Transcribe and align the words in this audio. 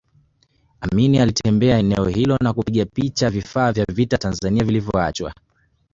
Amin 0.81 1.15
alitembelea 1.21 1.77
eneo 1.79 2.05
hilo 2.05 2.37
na 2.41 2.53
kupiga 2.53 2.85
picha 2.85 3.29
vifaa 3.29 3.71
vya 3.71 3.85
vita 3.89 3.93
vya 4.03 4.17
Tanzania 4.19 4.63
vilivyoachwa 4.63 5.33